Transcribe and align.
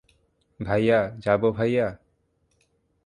ভাইয়া, 0.59 0.99
যাবো 1.17 1.47
ভাইয়া? 1.51 1.87